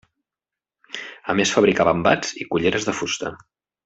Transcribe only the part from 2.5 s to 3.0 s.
culleres de